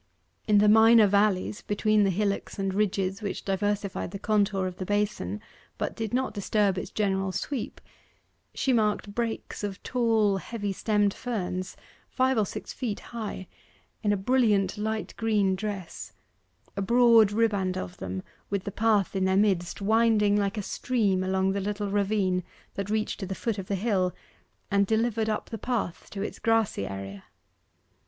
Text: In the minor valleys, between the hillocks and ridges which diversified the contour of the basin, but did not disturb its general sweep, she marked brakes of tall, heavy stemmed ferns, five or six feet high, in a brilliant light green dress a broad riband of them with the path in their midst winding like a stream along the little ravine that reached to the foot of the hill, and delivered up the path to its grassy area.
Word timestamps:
In 0.47 0.57
the 0.57 0.67
minor 0.67 1.05
valleys, 1.05 1.61
between 1.61 2.03
the 2.05 2.09
hillocks 2.09 2.57
and 2.57 2.73
ridges 2.73 3.21
which 3.21 3.45
diversified 3.45 4.09
the 4.09 4.17
contour 4.17 4.65
of 4.65 4.77
the 4.77 4.83
basin, 4.83 5.39
but 5.77 5.95
did 5.95 6.11
not 6.11 6.33
disturb 6.33 6.75
its 6.79 6.89
general 6.89 7.31
sweep, 7.31 7.79
she 8.55 8.73
marked 8.73 9.13
brakes 9.13 9.63
of 9.63 9.83
tall, 9.83 10.37
heavy 10.37 10.73
stemmed 10.73 11.13
ferns, 11.13 11.77
five 12.09 12.35
or 12.35 12.47
six 12.47 12.73
feet 12.73 12.99
high, 13.13 13.45
in 14.01 14.11
a 14.11 14.17
brilliant 14.17 14.75
light 14.75 15.13
green 15.17 15.55
dress 15.55 16.13
a 16.75 16.81
broad 16.81 17.31
riband 17.31 17.77
of 17.77 17.97
them 17.97 18.23
with 18.49 18.63
the 18.63 18.71
path 18.71 19.15
in 19.15 19.25
their 19.25 19.37
midst 19.37 19.83
winding 19.83 20.35
like 20.35 20.57
a 20.57 20.63
stream 20.63 21.23
along 21.23 21.51
the 21.51 21.61
little 21.61 21.91
ravine 21.91 22.41
that 22.73 22.89
reached 22.89 23.19
to 23.19 23.27
the 23.27 23.35
foot 23.35 23.59
of 23.59 23.67
the 23.67 23.75
hill, 23.75 24.15
and 24.71 24.87
delivered 24.87 25.29
up 25.29 25.51
the 25.51 25.59
path 25.59 26.09
to 26.09 26.23
its 26.23 26.39
grassy 26.39 26.87
area. 26.87 27.25